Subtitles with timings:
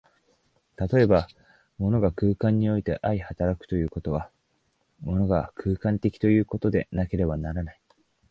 [0.79, 1.27] 例えば、
[1.77, 4.31] 物が空間において相働くということは、
[5.01, 7.79] 物が空間的ということでなければならない。